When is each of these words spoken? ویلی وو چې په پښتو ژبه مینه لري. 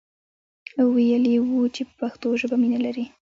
ویلی 0.93 1.35
وو 1.47 1.61
چې 1.75 1.81
په 1.87 1.93
پښتو 1.99 2.27
ژبه 2.41 2.55
مینه 2.61 2.79
لري. 2.85 3.05